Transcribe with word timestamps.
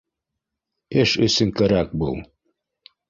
Эш 1.03 1.13
өсөн 1.27 1.53
кәрәк 1.61 1.93
был 2.05 2.21